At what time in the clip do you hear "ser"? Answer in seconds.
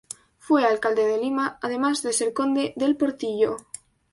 2.11-2.33